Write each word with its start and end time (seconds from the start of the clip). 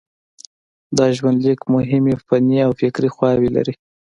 دا 0.97 1.05
ژوندلیک 1.17 1.59
مهمې 1.75 2.15
فني 2.25 2.59
او 2.65 2.71
فکري 2.79 3.09
خواوې 3.15 3.49
لري. 3.55 3.73